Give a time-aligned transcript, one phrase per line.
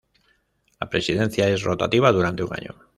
[0.79, 2.73] La presidencia es rotativa durante un año.